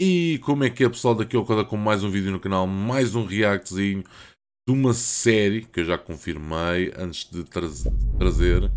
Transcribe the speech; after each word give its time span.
E 0.00 0.38
como 0.44 0.62
é 0.62 0.70
que 0.70 0.84
é 0.84 0.88
pessoal? 0.88 1.12
Daqui 1.12 1.34
ao 1.34 1.44
Coda 1.44 1.64
com 1.64 1.76
mais 1.76 2.04
um 2.04 2.10
vídeo 2.10 2.30
no 2.30 2.38
canal, 2.38 2.68
mais 2.68 3.16
um 3.16 3.24
reactzinho 3.24 4.04
de 4.04 4.72
uma 4.72 4.94
série 4.94 5.64
que 5.64 5.80
eu 5.80 5.84
já 5.84 5.98
confirmei 5.98 6.92
antes 6.96 7.28
de 7.28 7.42
tra 7.42 7.66
trazer. 8.16 8.70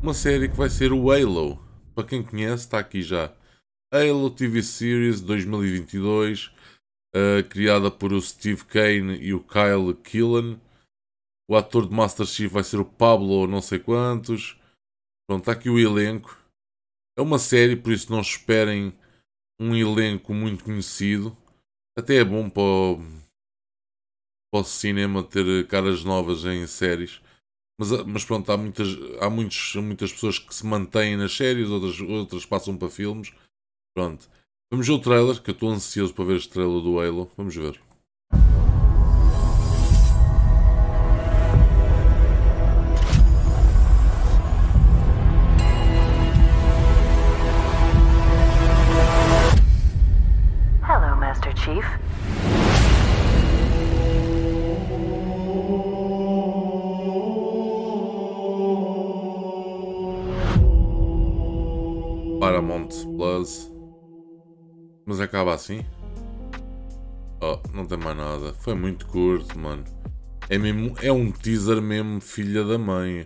Uma 0.00 0.14
série 0.14 0.48
que 0.48 0.56
vai 0.56 0.70
ser 0.70 0.92
o 0.92 1.10
Halo. 1.10 1.58
Para 1.92 2.06
quem 2.06 2.22
conhece, 2.22 2.66
está 2.66 2.78
aqui 2.78 3.02
já. 3.02 3.34
Halo 3.92 4.30
TV 4.30 4.62
Series 4.62 5.20
2022, 5.20 6.52
uh, 7.16 7.42
criada 7.50 7.90
por 7.90 8.12
o 8.12 8.22
Steve 8.22 8.64
Kane 8.64 9.16
e 9.16 9.34
o 9.34 9.40
Kyle 9.40 9.92
Killen. 10.04 10.60
O 11.50 11.56
ator 11.56 11.88
de 11.88 11.92
Master 11.92 12.26
Chief 12.26 12.52
vai 12.52 12.62
ser 12.62 12.78
o 12.78 12.84
Pablo 12.84 13.48
não 13.48 13.60
sei 13.60 13.80
quantos. 13.80 14.56
Pronto, 15.28 15.40
está 15.40 15.50
aqui 15.50 15.68
o 15.68 15.80
elenco. 15.80 16.38
É 17.18 17.22
uma 17.22 17.40
série, 17.40 17.74
por 17.74 17.92
isso 17.92 18.12
não 18.12 18.20
esperem 18.20 18.96
um 19.58 19.74
elenco 19.74 20.34
muito 20.34 20.64
conhecido. 20.64 21.36
Até 21.96 22.16
é 22.16 22.24
bom 22.24 22.50
para 22.50 22.62
o, 22.62 22.98
para 24.52 24.60
o 24.60 24.64
cinema 24.64 25.22
ter 25.22 25.66
caras 25.68 26.04
novas 26.04 26.44
em 26.44 26.66
séries. 26.66 27.20
Mas, 27.78 27.90
mas 28.04 28.24
pronto, 28.24 28.50
há, 28.52 28.56
muitas, 28.56 28.88
há 29.20 29.28
muitos, 29.28 29.74
muitas 29.76 30.12
pessoas 30.12 30.38
que 30.38 30.54
se 30.54 30.64
mantêm 30.64 31.16
nas 31.16 31.36
séries, 31.36 31.68
outras, 31.68 32.00
outras 32.00 32.46
passam 32.46 32.76
para 32.76 32.88
filmes. 32.88 33.32
Pronto. 33.96 34.28
Vamos 34.70 34.86
ver 34.86 34.92
o 34.92 35.00
trailer, 35.00 35.42
que 35.42 35.50
eu 35.50 35.54
estou 35.54 35.70
ansioso 35.70 36.14
para 36.14 36.24
ver 36.24 36.36
este 36.36 36.50
trailer 36.50 36.80
do 36.80 36.98
Halo. 37.00 37.30
Vamos 37.36 37.54
ver. 37.54 37.80
Paramount 62.44 62.90
Plus. 63.16 63.72
Mas 65.06 65.18
acaba 65.18 65.54
assim? 65.54 65.80
Oh, 67.40 67.58
não 67.72 67.86
tem 67.86 67.96
mais 67.96 68.14
nada. 68.14 68.52
Foi 68.52 68.74
muito 68.74 69.06
curto, 69.06 69.58
mano. 69.58 69.82
É, 70.50 70.58
mesmo, 70.58 70.94
é 71.00 71.10
um 71.10 71.32
teaser 71.32 71.80
mesmo, 71.80 72.20
filha 72.20 72.62
da 72.62 72.76
mãe. 72.76 73.20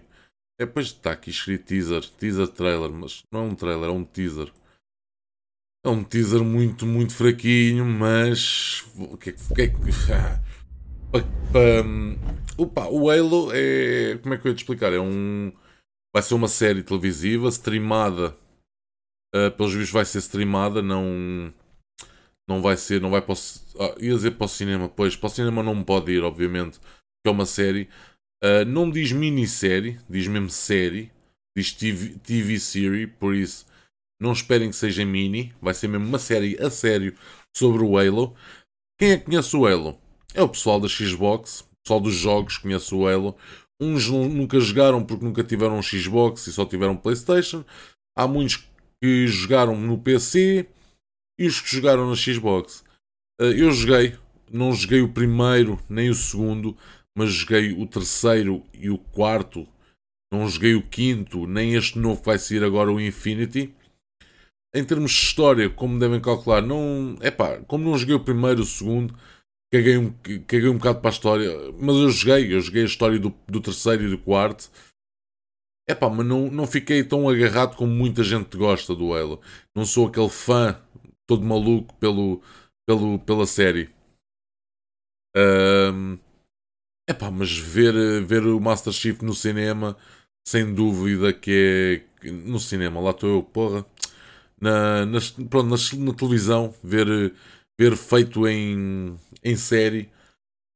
É, 0.60 0.64
depois 0.64 0.86
está 0.86 1.10
aqui 1.10 1.30
escrito 1.30 1.64
teaser, 1.64 2.08
teaser 2.10 2.46
trailer, 2.46 2.92
mas 2.92 3.24
não 3.32 3.40
é 3.40 3.42
um 3.42 3.54
trailer, 3.56 3.88
é 3.88 3.92
um 3.92 4.04
teaser. 4.04 4.52
É 5.84 5.88
um 5.88 6.04
teaser 6.04 6.44
muito, 6.44 6.86
muito 6.86 7.12
fraquinho, 7.12 7.84
mas. 7.84 8.84
O 8.96 9.16
que 9.16 9.30
é 9.30 9.32
que. 9.32 9.54
que, 9.54 9.62
é 9.62 9.66
que 9.66 9.76
pa, 11.52 12.62
opa, 12.62 12.86
o 12.86 13.10
Halo 13.10 13.50
é. 13.52 14.16
Como 14.18 14.32
é 14.34 14.38
que 14.38 14.46
eu 14.46 14.52
ia 14.52 14.54
te 14.54 14.60
explicar? 14.60 14.92
É 14.92 15.00
um. 15.00 15.50
Vai 16.14 16.22
ser 16.22 16.34
uma 16.34 16.46
série 16.46 16.84
televisiva 16.84 17.48
streamada. 17.48 18.36
Uh, 19.34 19.50
pelos 19.56 19.72
vistos 19.72 19.92
vai 19.92 20.04
ser 20.04 20.18
streamada, 20.18 20.82
não. 20.82 21.52
Não 22.48 22.62
vai 22.62 22.76
ser. 22.76 23.00
Não 23.00 23.10
vai 23.10 23.20
para 23.20 23.34
o, 23.34 23.36
ah, 23.80 23.94
ia 24.00 24.14
dizer 24.14 24.32
para 24.32 24.46
o 24.46 24.48
cinema, 24.48 24.88
pois. 24.88 25.16
Para 25.16 25.26
o 25.26 25.30
cinema 25.30 25.62
não 25.62 25.82
pode 25.84 26.12
ir, 26.12 26.22
obviamente. 26.22 26.78
Que 26.80 27.28
é 27.28 27.30
uma 27.30 27.46
série. 27.46 27.88
Uh, 28.42 28.64
não 28.66 28.90
diz 28.90 29.12
minissérie, 29.12 29.98
diz 30.08 30.26
mesmo 30.26 30.50
série. 30.50 31.10
Diz 31.56 31.72
TV, 31.72 32.16
TV 32.20 32.60
series, 32.60 33.10
por 33.18 33.34
isso 33.34 33.66
não 34.20 34.32
esperem 34.32 34.70
que 34.70 34.76
seja 34.76 35.04
mini, 35.04 35.54
vai 35.60 35.72
ser 35.72 35.88
mesmo 35.88 36.06
uma 36.06 36.18
série 36.18 36.60
a 36.60 36.70
sério 36.70 37.14
sobre 37.56 37.82
o 37.82 37.96
Halo. 37.96 38.34
Quem 38.98 39.12
é 39.12 39.16
que 39.16 39.26
conhece 39.26 39.56
o 39.56 39.66
Halo? 39.66 39.98
É 40.34 40.42
o 40.42 40.48
pessoal 40.48 40.80
da 40.80 40.88
Xbox, 40.88 41.60
o 41.60 41.66
pessoal 41.84 42.00
dos 42.00 42.14
jogos 42.14 42.58
conhece 42.58 42.94
o 42.94 43.06
Halo. 43.06 43.36
Uns 43.80 44.08
nunca 44.08 44.58
jogaram 44.58 45.04
porque 45.04 45.24
nunca 45.24 45.44
tiveram 45.44 45.78
um 45.78 45.82
Xbox 45.82 46.46
e 46.48 46.52
só 46.52 46.64
tiveram 46.66 46.96
PlayStation. 46.96 47.64
Há 48.16 48.26
muitos 48.26 48.67
que 49.02 49.26
jogaram 49.26 49.78
no 49.78 49.98
PC 49.98 50.66
e 51.38 51.46
os 51.46 51.60
que 51.60 51.70
jogaram 51.70 52.08
na 52.08 52.16
Xbox. 52.16 52.84
Eh, 53.40 53.62
eu 53.62 53.70
joguei, 53.72 54.16
não 54.50 54.72
joguei 54.72 55.00
o 55.00 55.12
primeiro 55.12 55.78
nem 55.88 56.10
o 56.10 56.14
segundo, 56.14 56.76
mas 57.16 57.30
joguei 57.30 57.72
o 57.72 57.86
terceiro 57.86 58.64
e 58.74 58.90
o 58.90 58.98
quarto. 58.98 59.66
Não 60.32 60.48
joguei 60.48 60.74
o 60.74 60.82
quinto, 60.82 61.46
nem 61.46 61.74
este 61.74 61.98
novo 61.98 62.22
vai 62.22 62.38
sair 62.38 62.62
agora, 62.62 62.92
o 62.92 63.00
Infinity 63.00 63.74
em 64.74 64.84
termos 64.84 65.12
de 65.12 65.18
história, 65.18 65.70
como 65.70 65.98
devem 65.98 66.20
calcular, 66.20 66.62
não. 66.62 67.16
É 67.20 67.30
pá, 67.30 67.58
como 67.66 67.84
não 67.84 67.98
joguei 67.98 68.14
o 68.14 68.20
primeiro, 68.20 68.62
o 68.62 68.66
segundo, 68.66 69.14
caguei 69.72 69.96
um, 69.96 70.12
caguei 70.46 70.68
um 70.68 70.76
bocado 70.76 71.00
para 71.00 71.10
a 71.10 71.12
história. 71.12 71.50
Mas 71.78 71.96
eu 71.96 72.10
joguei, 72.10 72.54
eu 72.54 72.60
joguei 72.60 72.82
a 72.82 72.86
história 72.86 73.18
do, 73.18 73.34
do 73.46 73.60
terceiro 73.60 74.04
e 74.04 74.10
do 74.10 74.18
quarto. 74.18 74.70
É 75.88 75.94
mas 76.08 76.26
não, 76.26 76.50
não 76.50 76.66
fiquei 76.66 77.02
tão 77.02 77.28
agarrado 77.28 77.76
como 77.76 77.92
muita 77.92 78.22
gente 78.22 78.56
gosta 78.56 78.94
do 78.94 79.14
Halo. 79.14 79.40
Não 79.74 79.86
sou 79.86 80.06
aquele 80.06 80.28
fã 80.28 80.78
todo 81.26 81.44
maluco 81.44 81.94
pelo, 81.94 82.42
pelo, 82.86 83.18
pela 83.20 83.46
série. 83.46 83.88
Um, 85.34 86.18
é 87.08 87.14
pá, 87.14 87.30
mas 87.30 87.56
ver, 87.56 88.22
ver 88.24 88.44
o 88.46 88.60
Master 88.60 88.92
Chief 88.92 89.22
no 89.22 89.34
cinema, 89.34 89.96
sem 90.46 90.74
dúvida 90.74 91.32
que 91.32 92.04
é. 92.22 92.30
No 92.30 92.58
cinema, 92.58 93.00
lá 93.00 93.10
estou 93.12 93.30
eu, 93.30 93.42
porra 93.42 93.86
na, 94.60 95.06
pronto, 95.48 95.68
na, 95.98 96.14
televisão, 96.14 96.74
ver, 96.82 97.32
ver 97.78 97.96
feito 97.96 98.46
em, 98.46 99.16
em 99.42 99.56
série, 99.56 100.10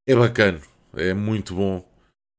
é 0.07 0.15
bacana, 0.15 0.61
é 0.93 1.13
muito 1.13 1.55
bom. 1.55 1.92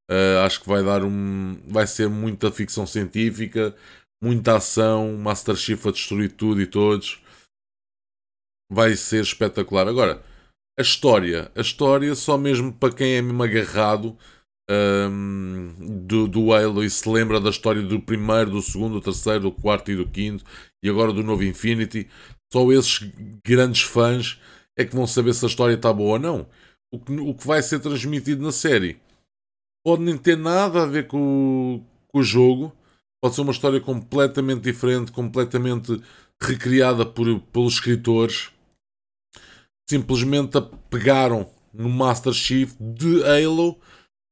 Uh, 0.09 0.45
acho 0.45 0.61
que 0.61 0.67
vai 0.67 0.83
dar 0.83 1.03
um. 1.03 1.59
Vai 1.67 1.87
ser 1.87 2.07
muita 2.09 2.51
ficção 2.51 2.85
científica, 2.85 3.75
muita 4.21 4.57
ação, 4.57 5.17
Master 5.17 5.55
Chief 5.55 5.83
a 5.85 5.91
destruir 5.91 6.31
tudo 6.31 6.61
e 6.61 6.67
todos. 6.67 7.21
Vai 8.71 8.95
ser 8.95 9.21
espetacular. 9.21 9.87
Agora, 9.87 10.23
a 10.77 10.81
história. 10.81 11.51
A 11.55 11.61
história, 11.61 12.13
só 12.15 12.37
mesmo 12.37 12.71
para 12.73 12.93
quem 12.93 13.15
é 13.15 13.21
mesmo 13.21 13.41
agarrado 13.41 14.17
um, 14.69 15.73
do, 16.05 16.27
do 16.27 16.53
Halo 16.53 16.83
e 16.83 16.89
se 16.89 17.07
lembra 17.07 17.39
da 17.39 17.49
história 17.49 17.81
do 17.81 17.99
primeiro, 17.99 18.51
do 18.51 18.61
segundo, 18.61 18.93
do 18.93 19.01
terceiro, 19.01 19.41
do 19.41 19.51
quarto 19.51 19.91
e 19.91 19.95
do 19.95 20.07
quinto 20.07 20.43
e 20.83 20.89
agora 20.89 21.11
do 21.11 21.23
novo 21.23 21.43
Infinity, 21.43 22.07
só 22.51 22.71
esses 22.71 22.99
grandes 23.43 23.81
fãs 23.81 24.39
é 24.77 24.85
que 24.85 24.95
vão 24.95 25.07
saber 25.07 25.33
se 25.33 25.45
a 25.45 25.47
história 25.47 25.75
está 25.75 25.91
boa 25.91 26.13
ou 26.13 26.19
não. 26.19 26.47
O 26.91 26.99
que, 26.99 27.11
o 27.13 27.33
que 27.33 27.47
vai 27.47 27.61
ser 27.61 27.79
transmitido 27.79 28.43
na 28.43 28.51
série 28.51 28.99
pode 29.85 30.01
nem 30.01 30.17
ter 30.17 30.35
nada 30.35 30.81
a 30.81 30.85
ver 30.87 31.05
com, 31.05 31.85
com 32.07 32.19
o 32.19 32.23
jogo, 32.23 32.75
pode 33.23 33.35
ser 33.35 33.41
uma 33.41 33.51
história 33.51 33.79
completamente 33.79 34.61
diferente, 34.61 35.11
completamente 35.11 36.01
recriada 36.41 37.05
por, 37.05 37.39
pelos 37.39 37.75
escritores. 37.75 38.49
Simplesmente 39.87 40.57
a 40.57 40.61
pegaram 40.61 41.47
no 41.71 41.87
Master 41.87 42.33
Chief 42.33 42.73
de 42.79 43.23
Halo 43.23 43.79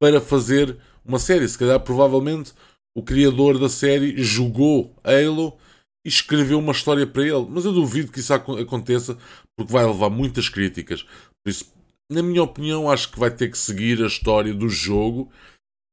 para 0.02 0.20
fazer 0.20 0.76
uma 1.06 1.20
série. 1.20 1.48
Se 1.48 1.58
calhar, 1.58 1.80
provavelmente, 1.80 2.54
o 2.98 3.04
criador 3.04 3.60
da 3.60 3.70
série 3.70 4.24
jogou 4.24 4.96
Halo 5.04 5.56
e 6.04 6.10
escreveu 6.10 6.58
uma 6.58 6.72
história 6.72 7.06
para 7.06 7.22
ele. 7.22 7.46
Mas 7.48 7.66
eu 7.66 7.72
duvido 7.72 8.12
que 8.12 8.22
isso 8.22 8.34
aconteça 8.34 9.16
porque 9.56 9.72
vai 9.72 9.86
levar 9.86 10.10
muitas 10.10 10.50
críticas. 10.50 11.04
Por 11.04 11.52
isso, 11.52 11.72
na 12.12 12.22
minha 12.22 12.44
opinião, 12.44 12.90
acho 12.90 13.12
que 13.12 13.20
vai 13.20 13.32
ter 13.32 13.50
que 13.50 13.58
seguir 13.58 14.04
a 14.04 14.08
história 14.08 14.54
do 14.54 14.70
jogo, 14.70 15.32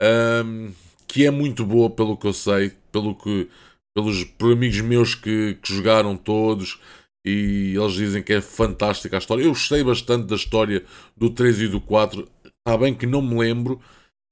um, 0.03 0.73
que 1.07 1.27
é 1.27 1.31
muito 1.31 1.65
boa, 1.65 1.91
pelo 1.91 2.17
que 2.17 2.27
eu 2.27 2.33
sei, 2.33 2.73
pelo 2.93 3.15
que, 3.15 3.49
pelos 3.95 4.25
por 4.25 4.53
amigos 4.53 4.81
meus 4.81 5.15
que, 5.15 5.59
que 5.63 5.75
jogaram 5.75 6.17
todos. 6.17 6.79
E 7.25 7.75
eles 7.77 7.93
dizem 7.93 8.23
que 8.23 8.33
é 8.33 8.41
fantástica 8.41 9.17
a 9.17 9.19
história. 9.19 9.43
Eu 9.43 9.51
gostei 9.51 9.85
bastante 9.85 10.27
da 10.27 10.37
história 10.37 10.85
do 11.17 11.29
3 11.31 11.63
e 11.63 11.69
do 11.69 11.81
4. 11.81 12.27
Está 12.45 12.79
bem 12.79 12.95
que 12.95 13.07
não 13.07 13.21
me 13.21 13.39
lembro, 13.39 13.81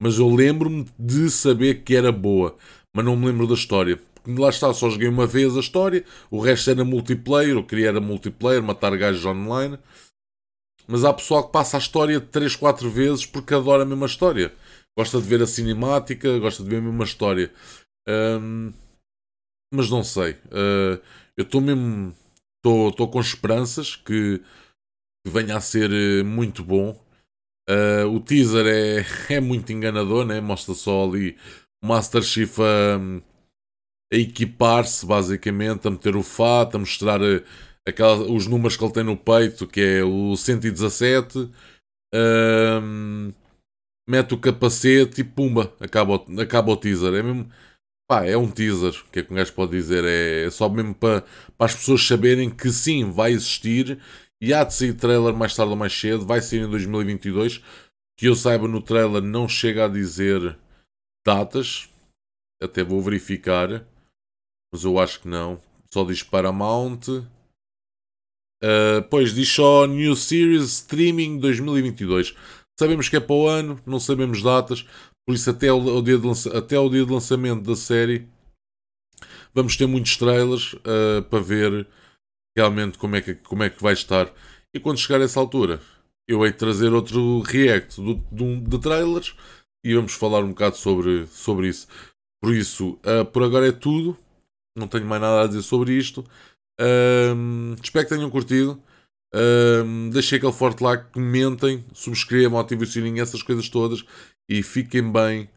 mas 0.01 0.19
eu 0.19 0.29
lembro-me 0.35 0.87
de 0.99 1.31
saber 1.31 1.83
que 1.83 1.97
era 1.97 2.13
boa, 2.13 2.57
mas 2.95 3.05
não 3.05 3.17
me 3.17 3.27
lembro 3.27 3.47
da 3.47 3.55
história. 3.55 4.01
Lá 4.27 4.51
está, 4.51 4.73
só 4.75 4.91
joguei 4.91 5.09
uma 5.09 5.27
vez 5.27 5.57
a 5.57 5.61
história, 5.61 6.05
o 6.31 6.39
resto 6.39 6.71
era 6.71 6.85
multiplayer, 6.85 7.57
eu 7.57 7.65
queria 7.65 7.89
era 7.89 8.01
multiplayer, 8.01 8.63
matar 8.63 8.97
gajos 8.97 9.25
online. 9.25 9.79
Mas 10.89 11.05
há 11.05 11.13
pessoal 11.13 11.45
que 11.45 11.53
passa 11.53 11.77
a 11.77 11.81
história 11.81 12.19
3, 12.19 12.57
4 12.57 12.91
vezes 12.91 13.27
porque 13.27 13.55
adora 13.55 13.83
a 13.83 13.87
mesma 13.87 14.07
história. 14.07 14.55
Gosta 14.99 15.21
de 15.21 15.29
ver 15.29 15.43
a 15.43 15.47
cinemática, 15.47 16.39
gosta 16.39 16.63
de 16.65 16.71
ver 16.71 16.79
a 16.79 16.83
mesma 16.83 17.05
história. 17.05 17.53
Um, 18.09 18.73
mas 19.73 19.91
não 19.91 20.03
sei. 20.03 20.33
Uh, 20.47 21.01
eu 21.37 21.45
estou 21.45 21.61
mesmo. 21.61 22.15
Estou 22.65 23.09
com 23.09 23.21
esperanças 23.21 23.97
que, 23.97 24.39
que 25.25 25.33
venha 25.33 25.57
a 25.57 25.61
ser 25.61 25.91
eh, 25.93 26.23
muito 26.23 26.65
bom. 26.65 26.91
Uh, 27.71 28.09
o 28.13 28.21
teaser 28.21 28.67
é, 28.67 29.07
é 29.37 29.41
muito 29.41 29.73
enganador, 29.73 30.27
né? 30.27 30.41
mostra 30.41 30.75
só 30.75 31.05
ali 31.05 31.37
o 31.83 31.87
Master 31.87 32.23
Chief 32.23 32.59
a, 32.59 32.97
a 34.13 34.17
equipar-se, 34.17 35.07
basicamente, 35.07 35.87
a 35.87 35.91
meter 35.91 36.17
o 36.17 36.23
fato, 36.23 36.77
a 36.77 36.81
mostrar 36.81 37.23
a, 37.23 37.43
aquela, 37.89 38.17
os 38.31 38.47
números 38.47 38.77
que 38.77 38.85
ele 38.85 38.93
tem 38.93 39.05
no 39.05 39.17
peito, 39.17 39.67
que 39.67 39.81
é 39.81 40.05
o 40.05 40.37
117, 40.37 41.51
um, 42.15 43.33
mete 44.09 44.35
o 44.35 44.39
capacete 44.39 45.21
e 45.21 45.25
pumba, 45.25 45.75
acaba, 45.81 46.17
o- 46.17 46.41
acaba 46.41 46.73
o 46.73 46.77
teaser. 46.77 47.15
É 47.15 47.23
mesmo. 47.23 47.51
Pá, 48.09 48.25
é 48.27 48.37
um 48.37 48.51
teaser. 48.51 48.93
O 49.07 49.11
que 49.11 49.21
é 49.21 49.23
que 49.23 49.33
um 49.33 49.37
gajo 49.37 49.53
pode 49.55 49.73
dizer? 49.73 50.05
É 50.05 50.51
só 50.51 50.69
mesmo 50.69 50.95
para, 50.95 51.23
para 51.57 51.67
as 51.67 51.75
pessoas 51.75 52.07
saberem 52.07 52.51
que 52.51 52.71
sim, 52.71 53.11
vai 53.11 53.33
existir 53.33 54.01
e 54.41 54.55
há 54.55 54.65
de 54.65 54.75
sair 54.75 54.95
trailer 54.95 55.35
mais 55.35 55.55
tarde 55.55 55.71
ou 55.73 55.77
mais 55.77 55.93
cedo. 55.99 56.27
Vai 56.27 56.41
sair 56.41 56.61
em 56.63 56.71
2022. 56.71 57.63
Que 58.19 58.27
eu 58.29 58.35
saiba, 58.35 58.67
no 58.69 58.83
trailer 58.83 59.23
não 59.23 59.49
chega 59.49 59.85
a 59.85 59.89
dizer 59.89 60.59
datas. 61.27 61.89
Até 62.63 62.83
vou 62.83 63.01
verificar. 63.03 63.87
Mas 64.73 64.85
eu 64.85 64.99
acho 64.99 65.21
que 65.21 65.29
não. 65.29 65.61
Só 65.93 66.05
diz 66.05 66.23
Paramount. 66.23 67.01
Uh, 68.63 69.03
pois 69.09 69.35
diz 69.35 69.49
só 69.49 69.87
New 69.87 70.17
Series 70.17 70.65
Streaming 70.65 71.39
2022. 71.39 72.35
Sabemos 72.79 73.09
que 73.09 73.17
é 73.17 73.21
para 73.21 73.35
o 73.35 73.49
ano, 73.49 73.81
não 73.87 74.01
sabemos 74.01 74.43
datas, 74.43 74.85
por 75.27 75.35
isso 75.35 75.51
até 75.51 75.73
o, 75.73 76.03
dia, 76.03 76.19
de 76.19 76.49
até 76.57 76.79
o 76.79 76.89
dia 76.89 77.05
de 77.05 77.13
lançamento 77.13 77.63
da 77.63 77.77
série 77.77 78.29
vamos 79.55 79.77
ter 79.77 79.87
muitos 79.87 80.17
trailers 80.17 80.75
uh, 80.75 81.23
para 81.29 81.41
ver 81.41 81.87
realmente 82.57 82.99
como 82.99 83.17
é, 83.17 83.21
que, 83.21 83.35
como 83.35 83.63
é 83.63 83.71
que 83.71 83.83
vai 83.83 83.93
estar. 83.93 84.33
E 84.75 84.81
quando 84.81 84.99
chegar 84.99 85.21
a 85.21 85.25
essa 85.25 85.41
altura, 85.41 85.81
eu 86.29 86.45
hei 86.45 86.53
de 86.53 86.59
trazer 86.59 86.93
outro 86.93 87.41
react 87.41 88.01
do, 88.01 88.45
um- 88.45 88.63
de 88.63 88.79
trailers 88.79 89.35
e 89.85 89.95
vamos 89.95 90.13
falar 90.13 90.45
um 90.45 90.51
bocado 90.51 90.77
sobre, 90.77 91.27
sobre 91.27 91.69
isso. 91.69 91.89
Por 92.41 92.55
isso, 92.55 92.99
uh, 93.05 93.25
por 93.33 93.43
agora 93.43 93.69
é 93.69 93.73
tudo. 93.73 94.17
Não 94.77 94.87
tenho 94.87 95.07
mais 95.07 95.21
nada 95.21 95.43
a 95.43 95.47
dizer 95.47 95.63
sobre 95.63 95.95
isto. 95.95 96.25
Um, 96.81 97.75
espero 97.83 98.07
que 98.07 98.15
tenham 98.15 98.31
curtido. 98.31 98.81
Um, 99.35 100.11
deixem 100.11 100.39
aquele 100.39 100.53
forte 100.53 100.83
like, 100.83 101.13
comentem, 101.13 101.85
subscrevam, 101.93 102.59
ativem 102.59 102.85
o 102.85 102.91
sininho, 102.91 103.23
essas 103.23 103.43
coisas 103.43 103.69
todas. 103.69 104.05
E 104.49 104.63
fiquem 104.63 105.11
bem. 105.11 105.49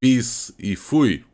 Peace 0.00 0.54
e 0.58 0.76
fui! 0.76 1.24